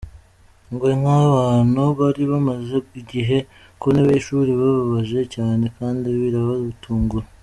[0.73, 3.37] Ngo nk’abantu bari bamaze igihe
[3.79, 7.25] ku ntebe y’ishuri byababaje cyane kandi birabatungura.